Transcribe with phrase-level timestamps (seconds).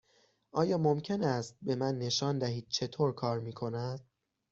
[0.51, 3.99] آیا ممکن است به من نشان دهید چطور کار می کند؟